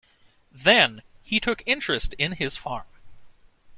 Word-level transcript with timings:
Then 0.51 1.03
he 1.21 1.39
took 1.39 1.61
interest 1.67 2.15
in 2.17 2.31
his 2.31 2.57
farm. 2.57 2.87